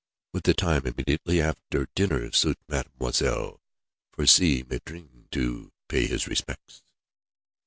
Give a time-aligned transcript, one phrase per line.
[0.33, 3.61] "Would the time immediately after dinner suit Mademoiselle,
[4.11, 6.81] for Si Maïeddine to pay his respects?"